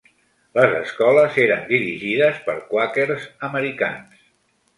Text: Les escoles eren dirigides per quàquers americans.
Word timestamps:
Les 0.59 0.71
escoles 0.77 1.37
eren 1.43 1.61
dirigides 1.73 2.41
per 2.49 2.57
quàquers 2.73 3.29
americans. 3.51 4.27